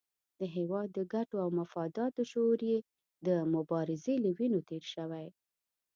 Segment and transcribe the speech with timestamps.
[0.39, 2.79] د هېواد د ګټو او مفاداتو شعور یې
[3.27, 5.27] د مبارزې له وینو تېر شوی.